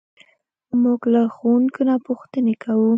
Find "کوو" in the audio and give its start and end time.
2.63-2.89